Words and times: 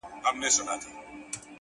لكه 0.25 0.61
ملا؛ 0.63 0.77